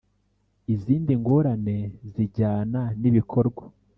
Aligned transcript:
izindi 0.73 1.11
ngorane 1.21 1.77
zijyana 2.11 2.81
n 3.01 3.03
ibikorwa 3.09 3.63